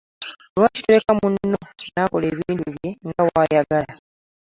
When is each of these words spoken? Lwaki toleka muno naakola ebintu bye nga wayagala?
Lwaki 0.57 0.79
toleka 0.85 1.11
muno 1.19 1.39
naakola 1.89 2.25
ebintu 2.31 2.63
bye 2.75 2.89
nga 3.07 3.21
wayagala? 3.31 3.91